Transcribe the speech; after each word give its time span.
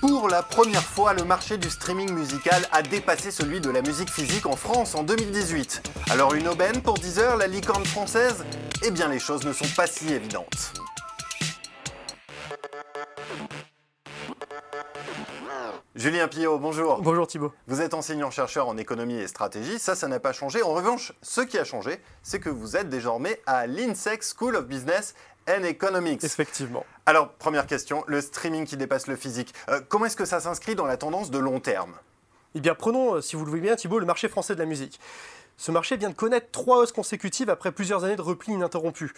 Pour 0.00 0.30
la 0.30 0.42
première 0.42 0.82
fois, 0.82 1.12
le 1.12 1.24
marché 1.24 1.58
du 1.58 1.68
streaming 1.68 2.10
musical 2.12 2.66
a 2.72 2.80
dépassé 2.80 3.30
celui 3.30 3.60
de 3.60 3.68
la 3.68 3.82
musique 3.82 4.10
physique 4.10 4.46
en 4.46 4.56
France 4.56 4.94
en 4.94 5.02
2018. 5.02 5.82
Alors 6.10 6.32
une 6.32 6.48
aubaine 6.48 6.80
pour 6.80 6.94
Deezer, 6.94 7.36
la 7.36 7.46
licorne 7.46 7.84
française? 7.84 8.46
Eh 8.82 8.90
bien 8.90 9.08
les 9.08 9.18
choses 9.18 9.44
ne 9.44 9.52
sont 9.52 9.68
pas 9.76 9.86
si 9.86 10.10
évidentes. 10.10 10.72
Julien 15.96 16.28
Pillot, 16.28 16.58
bonjour. 16.58 17.02
Bonjour 17.02 17.26
Thibault. 17.26 17.52
Vous 17.66 17.82
êtes 17.82 17.92
enseignant-chercheur 17.92 18.68
en 18.68 18.78
économie 18.78 19.16
et 19.16 19.26
stratégie, 19.28 19.78
ça, 19.78 19.94
ça 19.94 20.08
n'a 20.08 20.18
pas 20.18 20.32
changé. 20.32 20.62
En 20.62 20.72
revanche, 20.72 21.12
ce 21.20 21.42
qui 21.42 21.58
a 21.58 21.64
changé, 21.64 22.00
c'est 22.22 22.40
que 22.40 22.48
vous 22.48 22.74
êtes 22.74 22.88
désormais 22.88 23.38
à 23.44 23.66
l'INSEC 23.66 24.22
School 24.22 24.56
of 24.56 24.66
Business 24.66 25.14
and 25.48 25.64
Economics. 25.64 26.24
Effectivement. 26.24 26.84
Alors, 27.06 27.30
première 27.32 27.66
question, 27.66 28.04
le 28.06 28.20
streaming 28.20 28.66
qui 28.66 28.76
dépasse 28.76 29.06
le 29.06 29.16
physique, 29.16 29.54
euh, 29.68 29.80
comment 29.88 30.06
est-ce 30.06 30.16
que 30.16 30.24
ça 30.24 30.40
s'inscrit 30.40 30.74
dans 30.74 30.86
la 30.86 30.96
tendance 30.96 31.30
de 31.30 31.38
long 31.38 31.60
terme? 31.60 31.94
Eh 32.54 32.60
bien, 32.60 32.74
prenons, 32.74 33.14
euh, 33.14 33.20
si 33.20 33.36
vous 33.36 33.44
le 33.44 33.50
voulez 33.50 33.62
bien, 33.62 33.76
Thibault, 33.76 33.98
le 33.98 34.06
marché 34.06 34.28
français 34.28 34.54
de 34.54 34.60
la 34.60 34.66
musique. 34.66 35.00
Ce 35.56 35.70
marché 35.70 35.96
vient 35.96 36.08
de 36.08 36.14
connaître 36.14 36.50
trois 36.50 36.78
hausses 36.78 36.92
consécutives 36.92 37.50
après 37.50 37.70
plusieurs 37.70 38.04
années 38.04 38.16
de 38.16 38.22
repli 38.22 38.52
ininterrompu. 38.52 39.12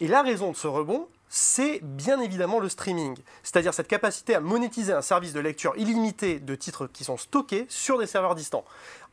Et 0.00 0.08
la 0.08 0.22
raison 0.22 0.50
de 0.50 0.56
ce 0.56 0.66
rebond, 0.66 1.06
c'est 1.28 1.80
bien 1.82 2.20
évidemment 2.20 2.60
le 2.60 2.68
streaming, 2.68 3.16
c'est-à-dire 3.42 3.72
cette 3.72 3.88
capacité 3.88 4.34
à 4.34 4.40
monétiser 4.40 4.92
un 4.92 5.02
service 5.02 5.32
de 5.32 5.40
lecture 5.40 5.74
illimité 5.76 6.40
de 6.40 6.54
titres 6.54 6.86
qui 6.86 7.04
sont 7.04 7.16
stockés 7.16 7.66
sur 7.68 7.98
des 7.98 8.06
serveurs 8.06 8.34
distants. 8.34 8.64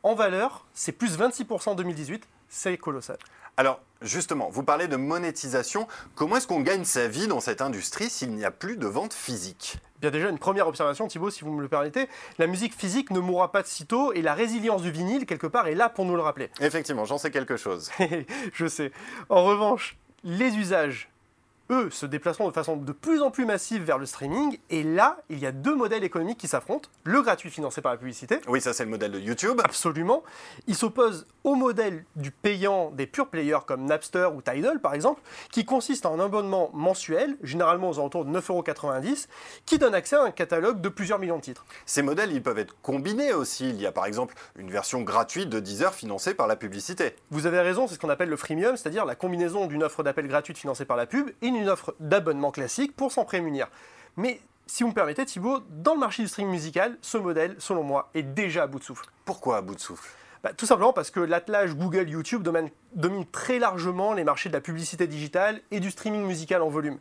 En 0.02 0.14
valeur, 0.14 0.66
c'est 0.74 0.92
plus 0.92 1.18
26% 1.18 1.70
en 1.70 1.74
2018, 1.74 2.26
c'est 2.48 2.76
colossal. 2.78 3.18
Alors, 3.60 3.82
justement, 4.00 4.48
vous 4.48 4.62
parlez 4.62 4.88
de 4.88 4.96
monétisation. 4.96 5.86
Comment 6.14 6.36
est-ce 6.36 6.46
qu'on 6.46 6.62
gagne 6.62 6.84
sa 6.84 7.08
vie 7.08 7.26
dans 7.26 7.40
cette 7.40 7.60
industrie 7.60 8.08
s'il 8.08 8.30
n'y 8.30 8.46
a 8.46 8.50
plus 8.50 8.78
de 8.78 8.86
vente 8.86 9.12
physique? 9.12 9.76
Bien 10.00 10.10
déjà, 10.10 10.30
une 10.30 10.38
première 10.38 10.66
observation, 10.66 11.06
Thibault, 11.08 11.28
si 11.28 11.44
vous 11.44 11.52
me 11.52 11.60
le 11.60 11.68
permettez, 11.68 12.08
la 12.38 12.46
musique 12.46 12.74
physique 12.74 13.10
ne 13.10 13.20
mourra 13.20 13.52
pas 13.52 13.60
de 13.60 13.66
sitôt 13.66 14.14
et 14.14 14.22
la 14.22 14.32
résilience 14.32 14.80
du 14.80 14.90
vinyle, 14.90 15.26
quelque 15.26 15.46
part, 15.46 15.66
est 15.66 15.74
là 15.74 15.90
pour 15.90 16.06
nous 16.06 16.16
le 16.16 16.22
rappeler. 16.22 16.48
Effectivement, 16.58 17.04
j'en 17.04 17.18
sais 17.18 17.30
quelque 17.30 17.58
chose. 17.58 17.90
Je 18.54 18.66
sais. 18.66 18.92
En 19.28 19.44
revanche, 19.44 19.98
les 20.24 20.56
usages 20.56 21.10
eux, 21.70 21.90
se 21.90 22.06
déplaceront 22.06 22.48
de 22.48 22.52
façon 22.52 22.76
de 22.76 22.92
plus 22.92 23.22
en 23.22 23.30
plus 23.30 23.46
massive 23.46 23.82
vers 23.82 23.98
le 23.98 24.06
streaming. 24.06 24.58
Et 24.70 24.82
là, 24.82 25.18
il 25.30 25.38
y 25.38 25.46
a 25.46 25.52
deux 25.52 25.74
modèles 25.74 26.04
économiques 26.04 26.38
qui 26.38 26.48
s'affrontent. 26.48 26.88
Le 27.04 27.22
gratuit 27.22 27.50
financé 27.50 27.80
par 27.80 27.92
la 27.92 27.98
publicité. 27.98 28.40
Oui, 28.48 28.60
ça 28.60 28.72
c'est 28.72 28.84
le 28.84 28.90
modèle 28.90 29.12
de 29.12 29.20
YouTube. 29.20 29.60
Absolument. 29.64 30.22
Il 30.66 30.74
s'oppose 30.74 31.26
au 31.44 31.54
modèle 31.54 32.04
du 32.16 32.30
payant 32.30 32.90
des 32.90 33.06
pure 33.06 33.28
players 33.28 33.60
comme 33.66 33.86
Napster 33.86 34.28
ou 34.34 34.42
Tidal 34.42 34.80
par 34.80 34.94
exemple, 34.94 35.22
qui 35.50 35.64
consiste 35.64 36.06
en 36.06 36.20
un 36.20 36.24
abonnement 36.26 36.70
mensuel, 36.74 37.36
généralement 37.42 37.90
aux 37.90 37.98
alentours 37.98 38.24
de 38.24 38.38
9,90€, 38.38 39.26
qui 39.64 39.78
donne 39.78 39.94
accès 39.94 40.16
à 40.16 40.22
un 40.22 40.30
catalogue 40.30 40.80
de 40.80 40.88
plusieurs 40.88 41.18
millions 41.18 41.36
de 41.36 41.42
titres. 41.42 41.64
Ces 41.86 42.02
modèles, 42.02 42.32
ils 42.32 42.42
peuvent 42.42 42.58
être 42.58 42.74
combinés 42.82 43.32
aussi. 43.32 43.70
Il 43.70 43.80
y 43.80 43.86
a 43.86 43.92
par 43.92 44.06
exemple 44.06 44.34
une 44.56 44.70
version 44.70 45.02
gratuite 45.02 45.48
de 45.48 45.60
Deezer 45.60 45.94
financée 45.94 46.34
par 46.34 46.46
la 46.46 46.56
publicité. 46.56 47.14
Vous 47.30 47.46
avez 47.46 47.60
raison, 47.60 47.86
c'est 47.86 47.94
ce 47.94 47.98
qu'on 47.98 48.10
appelle 48.10 48.28
le 48.28 48.36
freemium, 48.36 48.76
c'est-à-dire 48.76 49.04
la 49.04 49.14
combinaison 49.14 49.66
d'une 49.66 49.82
offre 49.82 50.02
d'appel 50.02 50.26
gratuite 50.28 50.58
financée 50.58 50.84
par 50.84 50.96
la 50.96 51.06
pub 51.06 51.30
et 51.42 51.46
une 51.46 51.59
une 51.60 51.68
offre 51.68 51.94
d'abonnement 52.00 52.50
classique 52.50 52.94
pour 52.96 53.12
s'en 53.12 53.24
prémunir. 53.24 53.68
Mais 54.16 54.40
si 54.66 54.82
vous 54.82 54.90
me 54.90 54.94
permettez, 54.94 55.26
Thibaut, 55.26 55.60
dans 55.68 55.94
le 55.94 56.00
marché 56.00 56.22
du 56.22 56.28
streaming 56.28 56.52
musical, 56.52 56.96
ce 57.02 57.18
modèle, 57.18 57.56
selon 57.58 57.82
moi, 57.82 58.10
est 58.14 58.22
déjà 58.22 58.64
à 58.64 58.66
bout 58.66 58.78
de 58.78 58.84
souffle. 58.84 59.06
Pourquoi 59.24 59.56
à 59.56 59.62
bout 59.62 59.74
de 59.74 59.80
souffle? 59.80 60.08
Bah, 60.42 60.52
tout 60.56 60.64
simplement 60.64 60.92
parce 60.92 61.10
que 61.10 61.20
l'attelage 61.20 61.74
Google 61.74 62.08
YouTube 62.08 62.42
domine, 62.42 62.70
domine, 62.94 63.26
très 63.26 63.58
largement 63.58 64.14
les 64.14 64.24
marchés 64.24 64.48
de 64.48 64.54
la 64.54 64.60
publicité 64.60 65.06
digitale 65.06 65.60
et 65.70 65.80
du 65.80 65.90
streaming 65.90 66.24
musical 66.24 66.62
en 66.62 66.68
volume. 66.68 66.98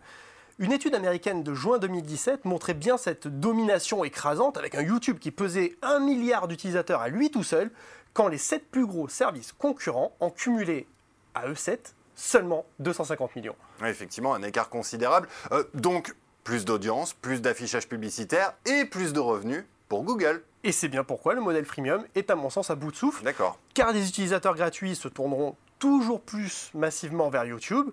Une 0.58 0.74
étude 0.74 0.94
américaine 0.94 1.42
de 1.42 1.54
juin 1.54 1.78
2017 1.78 2.44
montrait 2.44 2.74
bien 2.74 2.98
cette 2.98 3.28
domination 3.28 4.04
écrasante 4.04 4.58
avec 4.58 4.76
un 4.76 4.82
YouTube 4.82 5.18
qui 5.18 5.32
pesait 5.32 5.78
un 5.82 6.00
milliard 6.00 6.50
d'utilisateurs 6.50 7.00
à 7.00 7.08
lui 7.08 7.32
tout 7.32 7.44
seul, 7.44 7.72
quand 8.14 8.28
les 8.28 8.38
7 8.38 8.70
plus 8.70 8.86
gros 8.86 9.08
services 9.08 9.54
concurrents 9.54 10.12
en 10.20 10.30
cumulaient 10.30 10.86
à 11.34 11.48
eux 11.48 11.56
7 11.56 11.96
seulement 12.20 12.66
250 12.80 13.36
millions. 13.36 13.56
effectivement, 13.86 14.34
un 14.34 14.44
écart 14.44 14.70
considérable. 14.70 15.28
Euh, 15.52 15.64
donc, 15.74 16.14
plus 16.44 16.66
d'audience, 16.66 17.14
plus 17.14 17.42
d'affichage 17.42 17.88
publicitaire 17.88 18.54
et 18.66 18.86
plus 18.86 19.14
de 19.14 19.20
revenus 19.20 19.66
pour 19.88 20.04
Google. 20.04 20.44
Et 20.64 20.72
c'est 20.72 20.90
bien 20.90 21.04
pourquoi 21.04 21.34
le 21.34 21.42
modèle 21.42 21.66
freemium 21.66 22.04
est 22.16 22.30
à 22.30 22.36
mon 22.36 22.50
sens 22.50 22.70
à 22.70 22.76
bout 22.76 22.92
de 22.92 22.96
souffle. 22.96 23.24
D'accord. 23.24 23.58
Car 23.74 23.94
des 23.94 24.08
utilisateurs 24.08 24.56
gratuits 24.56 24.96
se 24.96 25.08
tourneront 25.08 25.56
toujours 25.80 26.20
plus 26.20 26.72
massivement 26.74 27.30
vers 27.30 27.46
YouTube. 27.46 27.90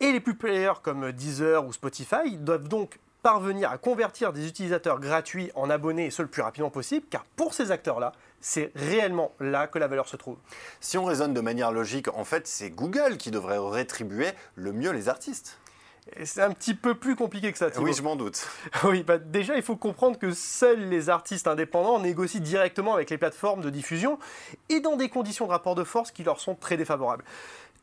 Et 0.00 0.12
les 0.12 0.20
plus 0.20 0.34
players 0.34 0.80
comme 0.82 1.12
Deezer 1.12 1.66
ou 1.66 1.72
Spotify 1.72 2.36
doivent 2.38 2.68
donc 2.68 2.98
parvenir 3.28 3.70
à 3.70 3.76
convertir 3.76 4.32
des 4.32 4.48
utilisateurs 4.48 5.00
gratuits 5.00 5.50
en 5.54 5.68
abonnés 5.68 6.06
et 6.06 6.10
ce 6.10 6.22
le 6.22 6.28
plus 6.28 6.40
rapidement 6.40 6.70
possible, 6.70 7.04
car 7.10 7.26
pour 7.36 7.52
ces 7.52 7.70
acteurs-là, 7.70 8.12
c'est 8.40 8.72
réellement 8.74 9.32
là 9.38 9.66
que 9.66 9.78
la 9.78 9.86
valeur 9.86 10.08
se 10.08 10.16
trouve. 10.16 10.38
Si 10.80 10.96
on 10.96 11.04
raisonne 11.04 11.34
de 11.34 11.42
manière 11.42 11.70
logique, 11.70 12.08
en 12.16 12.24
fait, 12.24 12.46
c'est 12.46 12.70
Google 12.70 13.18
qui 13.18 13.30
devrait 13.30 13.58
rétribuer 13.58 14.28
le 14.54 14.72
mieux 14.72 14.92
les 14.92 15.10
artistes. 15.10 15.58
C'est 16.24 16.40
un 16.40 16.52
petit 16.52 16.72
peu 16.72 16.94
plus 16.94 17.16
compliqué 17.16 17.52
que 17.52 17.58
ça. 17.58 17.68
Oui, 17.78 17.92
je 17.92 18.00
m'en 18.00 18.16
doute. 18.16 18.48
Oui, 18.84 19.02
bah 19.02 19.18
déjà, 19.18 19.56
il 19.56 19.62
faut 19.62 19.76
comprendre 19.76 20.18
que 20.18 20.32
seuls 20.32 20.88
les 20.88 21.10
artistes 21.10 21.48
indépendants 21.48 22.00
négocient 22.00 22.40
directement 22.40 22.94
avec 22.94 23.10
les 23.10 23.18
plateformes 23.18 23.60
de 23.60 23.68
diffusion 23.68 24.18
et 24.70 24.80
dans 24.80 24.96
des 24.96 25.10
conditions 25.10 25.44
de 25.44 25.50
rapport 25.50 25.74
de 25.74 25.84
force 25.84 26.12
qui 26.12 26.24
leur 26.24 26.40
sont 26.40 26.54
très 26.54 26.78
défavorables. 26.78 27.24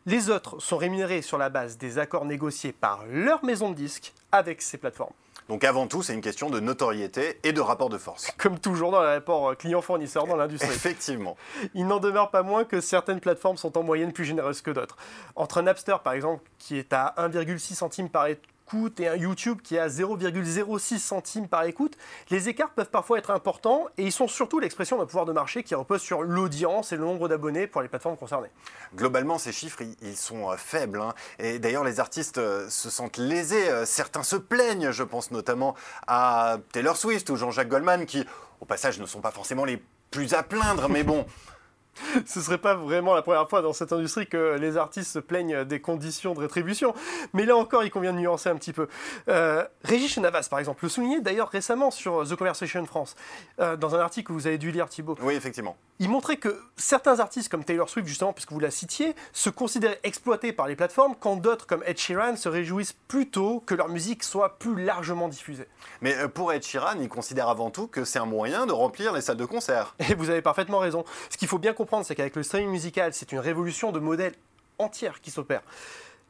Les 0.07 0.31
autres 0.31 0.59
sont 0.59 0.77
rémunérés 0.77 1.21
sur 1.21 1.37
la 1.37 1.49
base 1.49 1.77
des 1.77 1.99
accords 1.99 2.25
négociés 2.25 2.71
par 2.71 3.05
leur 3.05 3.45
maison 3.45 3.69
de 3.69 3.75
disques 3.75 4.11
avec 4.31 4.63
ces 4.63 4.79
plateformes. 4.79 5.13
Donc 5.49 5.63
avant 5.63 5.87
tout, 5.87 6.01
c'est 6.01 6.13
une 6.13 6.21
question 6.21 6.49
de 6.49 6.59
notoriété 6.59 7.39
et 7.43 7.53
de 7.53 7.61
rapport 7.61 7.89
de 7.89 7.97
force. 7.97 8.31
Comme 8.37 8.59
toujours 8.59 8.91
dans 8.91 9.01
les 9.01 9.13
rapports 9.13 9.55
client-fournisseur 9.55 10.25
dans 10.25 10.35
l'industrie. 10.35 10.69
Effectivement. 10.75 11.37
Il 11.73 11.87
n'en 11.87 11.99
demeure 11.99 12.31
pas 12.31 12.43
moins 12.43 12.63
que 12.63 12.81
certaines 12.81 13.19
plateformes 13.19 13.57
sont 13.57 13.77
en 13.77 13.83
moyenne 13.83 14.11
plus 14.11 14.25
généreuses 14.25 14.61
que 14.61 14.71
d'autres. 14.71 14.97
Entre 15.35 15.61
Napster, 15.61 15.97
par 16.03 16.13
exemple, 16.13 16.43
qui 16.57 16.77
est 16.77 16.93
à 16.93 17.13
1,6 17.17 17.75
centime 17.75 18.09
par 18.09 18.27
écoute 18.65 18.99
et 18.99 19.07
un 19.07 19.15
YouTube 19.15 19.59
qui 19.63 19.75
est 19.75 19.79
à 19.79 19.87
0,06 19.87 20.97
centimes 20.97 21.47
par 21.47 21.63
écoute, 21.65 21.95
les 22.31 22.49
écarts 22.49 22.71
peuvent 22.71 22.89
parfois 22.89 23.19
être 23.19 23.29
importants 23.29 23.85
et 23.97 24.03
ils 24.03 24.11
sont 24.11 24.27
surtout 24.27 24.59
l'expression 24.59 24.97
d'un 24.97 25.05
pouvoir 25.05 25.25
de 25.25 25.33
marché 25.33 25.61
qui 25.61 25.75
repose 25.75 26.01
sur 26.01 26.23
l'audience 26.23 26.91
et 26.91 26.95
le 26.95 27.03
nombre 27.03 27.27
d'abonnés 27.27 27.67
pour 27.67 27.83
les 27.83 27.87
plateformes 27.87 28.17
concernées. 28.17 28.49
Globalement, 28.95 29.37
ces 29.37 29.51
chiffres, 29.51 29.83
ils 30.01 30.17
sont 30.17 30.51
euh, 30.51 30.55
faibles. 30.57 30.99
Hein. 30.99 31.13
Et 31.37 31.59
d'ailleurs, 31.59 31.83
les 31.83 31.99
artistes 31.99 32.39
euh, 32.39 32.67
se 32.69 32.89
sentent 32.89 33.17
lésés. 33.17 33.69
Euh, 33.69 33.85
certains 33.85 34.23
se 34.23 34.35
plaignent, 34.35 34.91
je 34.91 35.03
pense 35.03 35.29
notamment 35.29 35.75
à 36.07 36.57
Taylor 36.71 36.97
Swift 36.97 37.29
ou 37.29 37.35
Jean-Jacques 37.35 37.69
Goldman, 37.69 38.07
qui, 38.07 38.25
au 38.61 38.65
passage, 38.65 38.99
ne 38.99 39.05
sont 39.05 39.21
pas 39.21 39.31
forcément 39.31 39.65
les 39.65 39.81
plus 40.09 40.33
à 40.33 40.41
plaindre, 40.41 40.89
mais 40.89 41.03
bon. 41.03 41.25
ce 42.25 42.41
serait 42.41 42.57
pas 42.57 42.75
vraiment 42.75 43.13
la 43.13 43.21
première 43.21 43.49
fois 43.49 43.61
dans 43.61 43.73
cette 43.73 43.93
industrie 43.93 44.27
que 44.27 44.57
les 44.59 44.77
artistes 44.77 45.11
se 45.11 45.19
plaignent 45.19 45.63
des 45.63 45.79
conditions 45.79 46.33
de 46.33 46.39
rétribution. 46.39 46.93
Mais 47.33 47.45
là 47.45 47.55
encore, 47.55 47.83
il 47.83 47.91
convient 47.91 48.13
de 48.13 48.19
nuancer 48.19 48.49
un 48.49 48.55
petit 48.55 48.73
peu. 48.73 48.87
Euh, 49.29 49.63
Régis 49.83 50.17
Navas, 50.17 50.47
par 50.49 50.59
exemple, 50.59 50.83
le 50.83 50.89
soulignait 50.89 51.21
d'ailleurs 51.21 51.49
récemment 51.49 51.91
sur 51.91 52.27
The 52.27 52.35
Conversation 52.35 52.85
France, 52.85 53.15
euh, 53.59 53.75
dans 53.75 53.95
un 53.95 53.99
article 53.99 54.27
que 54.27 54.33
vous 54.33 54.47
avez 54.47 54.57
dû 54.57 54.71
lire, 54.71 54.89
Thibault. 54.89 55.17
Oui, 55.21 55.35
effectivement. 55.35 55.77
Il 55.99 56.09
montrait 56.09 56.35
que 56.35 56.61
certains 56.75 57.21
artistes 57.21 57.49
comme 57.49 57.63
Taylor 57.63 57.87
Swift, 57.87 58.07
justement, 58.07 58.33
puisque 58.33 58.51
vous 58.51 58.59
la 58.59 58.71
citiez, 58.71 59.15
se 59.31 59.49
considéraient 59.49 59.99
exploités 60.03 60.51
par 60.51 60.67
les 60.67 60.75
plateformes, 60.75 61.15
quand 61.17 61.37
d'autres 61.37 61.67
comme 61.67 61.83
Ed 61.85 61.97
Sheeran 61.97 62.35
se 62.35 62.49
réjouissent 62.49 62.95
plutôt 63.07 63.61
que 63.61 63.75
leur 63.75 63.87
musique 63.87 64.23
soit 64.23 64.57
plus 64.59 64.83
largement 64.83 65.29
diffusée. 65.29 65.67
Mais 66.01 66.15
euh, 66.17 66.27
pour 66.27 66.51
Ed 66.51 66.63
Sheeran, 66.63 66.99
il 66.99 67.07
considère 67.07 67.47
avant 67.47 67.69
tout 67.71 67.87
que 67.87 68.03
c'est 68.03 68.19
un 68.19 68.25
moyen 68.25 68.65
de 68.65 68.73
remplir 68.73 69.13
les 69.13 69.21
salles 69.21 69.37
de 69.37 69.45
concert. 69.45 69.95
Et 70.09 70.15
vous 70.15 70.29
avez 70.29 70.41
parfaitement 70.41 70.79
raison. 70.79 71.05
Ce 71.29 71.37
qu'il 71.37 71.47
faut 71.47 71.59
bien 71.59 71.71
comprendre, 71.71 71.84
c'est 72.03 72.15
qu'avec 72.15 72.35
le 72.35 72.43
streaming 72.43 72.69
musical, 72.69 73.13
c'est 73.13 73.31
une 73.31 73.39
révolution 73.39 73.91
de 73.91 73.99
modèle 73.99 74.33
entière 74.77 75.21
qui 75.21 75.31
s'opère. 75.31 75.61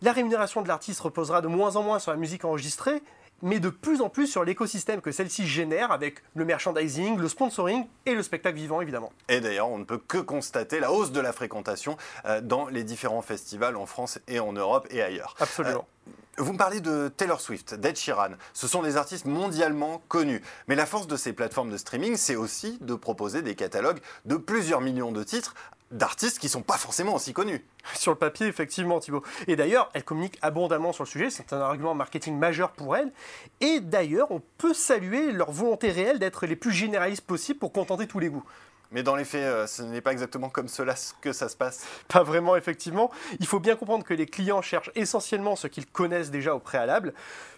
La 0.01 0.11
rémunération 0.11 0.61
de 0.61 0.67
l'artiste 0.67 0.99
reposera 0.99 1.41
de 1.41 1.47
moins 1.47 1.75
en 1.77 1.83
moins 1.83 1.99
sur 1.99 2.11
la 2.11 2.17
musique 2.17 2.45
enregistrée, 2.45 3.01
mais 3.41 3.59
de 3.59 3.69
plus 3.69 4.01
en 4.01 4.09
plus 4.09 4.27
sur 4.27 4.43
l'écosystème 4.43 5.01
que 5.01 5.11
celle-ci 5.11 5.47
génère 5.47 5.91
avec 5.91 6.21
le 6.35 6.45
merchandising, 6.45 7.17
le 7.17 7.27
sponsoring 7.27 7.85
et 8.05 8.13
le 8.13 8.23
spectacle 8.23 8.57
vivant 8.57 8.81
évidemment. 8.81 9.11
Et 9.29 9.39
d'ailleurs, 9.39 9.69
on 9.69 9.77
ne 9.77 9.83
peut 9.83 9.97
que 9.97 10.17
constater 10.17 10.79
la 10.79 10.91
hausse 10.91 11.11
de 11.11 11.19
la 11.19 11.33
fréquentation 11.33 11.97
euh, 12.25 12.41
dans 12.41 12.67
les 12.67 12.83
différents 12.83 13.21
festivals 13.21 13.75
en 13.75 13.85
France 13.85 14.19
et 14.27 14.39
en 14.39 14.53
Europe 14.53 14.87
et 14.89 15.01
ailleurs. 15.01 15.35
Absolument. 15.39 15.87
Euh, 16.07 16.11
vous 16.37 16.51
me 16.51 16.57
parlez 16.57 16.81
de 16.81 17.07
Taylor 17.07 17.39
Swift, 17.39 17.75
d'Ed 17.75 17.95
Sheeran. 17.95 18.31
Ce 18.53 18.67
sont 18.67 18.81
des 18.81 18.97
artistes 18.97 19.25
mondialement 19.25 20.01
connus. 20.09 20.41
Mais 20.67 20.75
la 20.75 20.85
force 20.85 21.07
de 21.07 21.15
ces 21.15 21.33
plateformes 21.33 21.69
de 21.69 21.77
streaming, 21.77 22.17
c'est 22.17 22.35
aussi 22.35 22.77
de 22.81 22.95
proposer 22.95 23.41
des 23.41 23.55
catalogues 23.55 23.99
de 24.25 24.35
plusieurs 24.35 24.81
millions 24.81 25.11
de 25.11 25.23
titres 25.23 25.55
d'artistes 25.91 26.39
qui 26.39 26.47
ne 26.47 26.51
sont 26.51 26.61
pas 26.61 26.77
forcément 26.77 27.15
aussi 27.15 27.31
connus. 27.31 27.63
Sur 27.93 28.11
le 28.11 28.17
papier, 28.17 28.47
effectivement, 28.47 28.99
Thibaut. 28.99 29.23
Et 29.47 29.55
d'ailleurs, 29.55 29.89
elle 29.93 30.03
communique 30.03 30.37
abondamment 30.41 30.91
sur 30.91 31.03
le 31.03 31.09
sujet, 31.09 31.29
c'est 31.29 31.53
un 31.53 31.61
argument 31.61 31.93
marketing 31.93 32.37
majeur 32.37 32.71
pour 32.71 32.97
elle. 32.97 33.13
Et 33.61 33.79
d'ailleurs, 33.79 34.31
on 34.31 34.41
peut 34.57 34.73
saluer 34.73 35.31
leur 35.31 35.51
volonté 35.51 35.91
réelle 35.91 36.19
d'être 36.19 36.47
les 36.47 36.55
plus 36.55 36.71
généralistes 36.71 37.25
possibles 37.25 37.59
pour 37.59 37.71
contenter 37.71 38.07
tous 38.07 38.19
les 38.19 38.29
goûts. 38.29 38.43
Mais 38.91 39.03
dans 39.03 39.15
les 39.15 39.25
faits, 39.25 39.43
euh, 39.43 39.67
ce 39.67 39.81
n'est 39.81 40.01
pas 40.01 40.11
exactement 40.11 40.49
comme 40.49 40.67
cela 40.67 40.95
que 41.21 41.33
ça 41.33 41.49
se 41.49 41.57
passe. 41.57 41.85
Pas 42.07 42.23
vraiment, 42.23 42.55
effectivement. 42.55 43.11
Il 43.39 43.47
faut 43.47 43.59
bien 43.59 43.75
comprendre 43.75 44.03
que 44.03 44.13
les 44.13 44.25
clients 44.25 44.61
cherchent 44.61 44.91
essentiellement 44.95 45.55
ce 45.55 45.67
qu'ils 45.67 45.87
connaissent 45.87 46.31
déjà 46.31 46.55
au 46.55 46.59
préalable. 46.59 47.13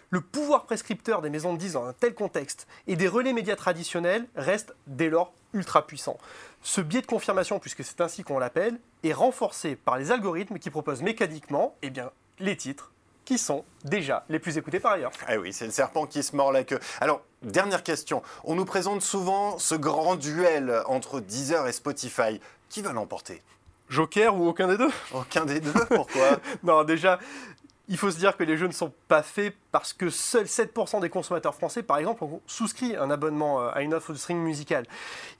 Le 0.10 0.22
pouvoir 0.22 0.66
prescripteur 0.66 1.22
des 1.22 1.30
maisons 1.30 1.54
de 1.54 1.58
disques 1.58 1.74
dans 1.74 1.86
un 1.86 1.94
tel 1.94 2.14
contexte 2.14 2.66
et 2.88 2.96
des 2.96 3.10
relais 3.10 3.34
médias 3.34 3.58
traditionnels 3.58 4.26
reste 4.36 4.74
dès 4.88 5.10
lors 5.10 5.34
ultra 5.54 5.86
puissant. 5.86 6.18
Ce 6.62 6.80
biais 6.80 7.02
de 7.02 7.08
confirmation, 7.08 7.60
puisque 7.60 7.84
c'est 7.84 8.00
ainsi 8.00 8.24
qu'on 8.24 8.40
l'appelle, 8.40 8.80
est 9.04 9.14
renforcé 9.14 9.76
par 9.76 9.98
les 9.98 10.12
algorithmes 10.12 10.60
qui 10.60 10.70
proposent 10.70 11.02
mécaniquement 11.02 11.76
eh 11.82 11.90
bien, 11.90 12.12
les 12.40 12.56
titres 12.56 12.94
qui 13.26 13.38
sont 13.38 13.66
déjà 13.84 14.24
les 14.30 14.40
plus 14.40 14.58
écoutés 14.58 14.80
par 14.80 14.94
ailleurs. 14.94 15.12
Ah 15.28 15.38
oui, 15.38 15.52
c'est 15.52 15.66
le 15.66 15.72
serpent 15.72 16.06
qui 16.06 16.24
se 16.24 16.34
mord 16.34 16.54
la 16.54 16.64
queue. 16.64 16.80
Alors, 17.02 17.22
dernière 17.44 17.84
question. 17.84 18.22
On 18.44 18.56
nous 18.56 18.66
présente 18.66 19.02
souvent 19.02 19.58
ce 19.60 19.76
grand 19.76 20.16
duel 20.16 20.82
entre 20.88 21.20
Deezer 21.20 21.68
et 21.68 21.72
Spotify. 21.74 22.40
Qui 22.70 22.82
va 22.82 22.94
l'emporter? 22.94 23.42
Joker 23.90 24.36
ou 24.36 24.48
aucun 24.48 24.68
des 24.68 24.78
deux? 24.78 24.92
Aucun 25.14 25.46
des 25.46 25.60
deux 25.60 25.74
Pourquoi? 25.90 26.40
Non, 26.64 26.84
déjà, 26.84 27.20
il 27.88 27.98
faut 27.98 28.12
se 28.12 28.18
dire 28.18 28.36
que 28.36 28.44
les 28.44 28.58
jeux 28.58 28.68
ne 28.68 28.74
sont 28.74 28.92
pas 29.08 29.24
faits 29.24 29.56
parce 29.72 29.94
que 29.94 30.10
seuls 30.10 30.46
7% 30.46 31.00
des 31.00 31.10
consommateurs 31.10 31.56
français, 31.56 31.84
par 31.84 31.98
exemple, 31.98 32.24
ont 32.24 32.42
souscrit 32.46 32.96
un 32.96 33.10
abonnement 33.10 33.62
euh, 33.62 33.70
à 33.74 33.82
une 33.82 33.94
offre 33.94 34.12
de 34.12 34.18
streaming 34.18 34.44
musical. 34.44 34.86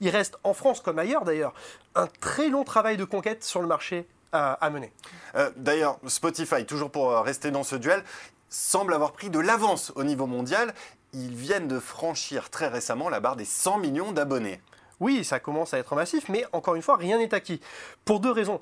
Il 0.00 0.08
reste, 0.08 0.38
en 0.44 0.54
France 0.54 0.80
comme 0.80 0.98
ailleurs 0.98 1.24
d'ailleurs, 1.24 1.52
un 1.94 2.06
très 2.06 2.48
long 2.48 2.64
travail 2.64 2.96
de 2.96 3.04
conquête 3.04 3.44
sur 3.44 3.60
le 3.60 3.66
marché 3.66 4.06
à, 4.32 4.68
mener. 4.70 4.92
Euh, 5.36 5.50
d'ailleurs, 5.56 5.98
Spotify, 6.06 6.66
toujours 6.66 6.90
pour 6.90 7.10
euh, 7.10 7.22
rester 7.22 7.50
dans 7.50 7.64
ce 7.64 7.76
duel, 7.76 8.04
semble 8.50 8.92
avoir 8.92 9.12
pris 9.12 9.30
de 9.30 9.38
l'avance 9.38 9.90
au 9.94 10.04
niveau 10.04 10.26
mondial. 10.26 10.74
Ils 11.14 11.34
viennent 11.34 11.68
de 11.68 11.78
franchir 11.78 12.50
très 12.50 12.68
récemment 12.68 13.08
la 13.08 13.20
barre 13.20 13.36
des 13.36 13.44
100 13.44 13.78
millions 13.78 14.12
d'abonnés. 14.12 14.60
Oui, 15.00 15.24
ça 15.24 15.40
commence 15.40 15.72
à 15.72 15.78
être 15.78 15.94
massif, 15.94 16.28
mais 16.28 16.44
encore 16.52 16.74
une 16.74 16.82
fois, 16.82 16.96
rien 16.96 17.18
n'est 17.18 17.34
acquis. 17.34 17.60
Pour 18.04 18.20
deux 18.20 18.30
raisons. 18.30 18.60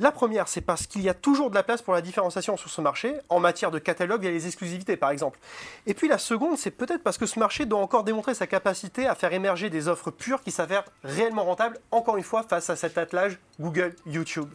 La 0.00 0.10
première, 0.10 0.48
c'est 0.48 0.60
parce 0.60 0.88
qu'il 0.88 1.02
y 1.02 1.08
a 1.08 1.14
toujours 1.14 1.50
de 1.50 1.54
la 1.54 1.62
place 1.62 1.80
pour 1.80 1.94
la 1.94 2.00
différenciation 2.00 2.56
sur 2.56 2.68
ce 2.68 2.80
marché, 2.80 3.14
en 3.28 3.38
matière 3.38 3.70
de 3.70 3.78
catalogue 3.78 4.24
et 4.24 4.32
les 4.32 4.46
exclusivités 4.48 4.96
par 4.96 5.10
exemple. 5.10 5.38
Et 5.86 5.94
puis 5.94 6.08
la 6.08 6.18
seconde, 6.18 6.58
c'est 6.58 6.72
peut-être 6.72 7.04
parce 7.04 7.16
que 7.16 7.26
ce 7.26 7.38
marché 7.38 7.64
doit 7.64 7.78
encore 7.78 8.02
démontrer 8.02 8.34
sa 8.34 8.48
capacité 8.48 9.06
à 9.06 9.14
faire 9.14 9.32
émerger 9.32 9.70
des 9.70 9.86
offres 9.86 10.10
pures 10.10 10.42
qui 10.42 10.50
s'avèrent 10.50 10.84
réellement 11.04 11.44
rentables, 11.44 11.78
encore 11.92 12.16
une 12.16 12.24
fois, 12.24 12.42
face 12.42 12.70
à 12.70 12.76
cet 12.76 12.98
attelage 12.98 13.38
Google, 13.60 13.94
YouTube. 14.04 14.50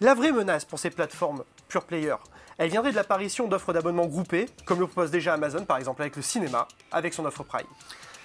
La 0.00 0.14
vraie 0.14 0.32
menace 0.32 0.64
pour 0.64 0.80
ces 0.80 0.90
plateformes 0.90 1.44
pure 1.68 1.84
player, 1.84 2.16
elle 2.58 2.70
viendrait 2.70 2.90
de 2.90 2.96
l'apparition 2.96 3.48
d'offres 3.48 3.72
d'abonnement 3.72 4.06
groupées, 4.06 4.46
comme 4.64 4.80
le 4.80 4.86
propose 4.86 5.10
déjà 5.10 5.34
Amazon 5.34 5.64
par 5.64 5.78
exemple 5.78 6.02
avec 6.02 6.16
le 6.16 6.22
cinéma, 6.22 6.66
avec 6.90 7.14
son 7.14 7.24
offre 7.24 7.42
Prime. 7.42 7.66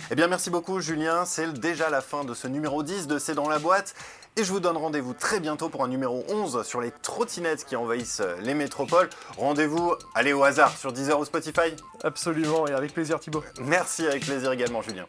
Eh 0.10 0.16
bien 0.16 0.28
merci 0.28 0.50
beaucoup 0.50 0.80
Julien, 0.80 1.26
c'est 1.26 1.52
déjà 1.54 1.90
la 1.90 2.02
fin 2.02 2.24
de 2.24 2.34
ce 2.34 2.48
numéro 2.48 2.84
10 2.84 3.08
de 3.08 3.20
C'est 3.20 3.36
dans 3.36 3.50
la 3.50 3.60
boîte. 3.60 3.94
Et 4.38 4.46
je 4.46 4.52
vous 4.54 4.62
donne 4.62 4.78
rendez-vous 4.78 5.14
très 5.14 5.42
bientôt 5.42 5.68
pour 5.68 5.84
un 5.84 5.90
numéro 5.90 6.24
11 6.30 6.64
sur 6.66 6.80
les 6.80 6.92
trottinettes 6.92 7.66
qui 7.66 7.76
envahissent 7.76 8.22
les 8.42 8.54
métropoles. 8.54 9.10
Rendez-vous, 9.38 9.94
allez 10.16 10.32
au 10.32 10.44
hasard, 10.44 10.78
sur 10.78 10.94
Deezer 10.94 11.20
ou 11.20 11.26
Spotify 11.26 11.76
Absolument, 12.02 12.66
et 12.66 12.72
avec 12.72 12.94
plaisir 12.94 13.20
Thibaut. 13.20 13.44
Merci, 13.60 14.08
avec 14.08 14.26
plaisir 14.26 14.54
également 14.54 14.82
Julien. 14.82 15.06